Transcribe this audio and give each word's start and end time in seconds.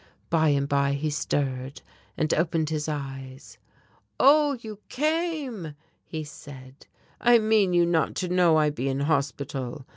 By 0.31 0.49
and 0.49 0.67
by 0.67 0.93
he 0.93 1.11
stirred 1.11 1.83
and 2.17 2.33
opened 2.33 2.71
his 2.71 2.89
eyes. 2.89 3.59
"Oh 4.19 4.57
you 4.59 4.79
came!" 4.89 5.75
he 6.03 6.23
said, 6.23 6.87
"I 7.19 7.37
mean 7.37 7.71
you 7.73 7.85
not 7.85 8.15
to 8.15 8.27
know 8.27 8.57
I 8.57 8.71
be 8.71 8.89
in 8.89 9.01
hospital. 9.01 9.85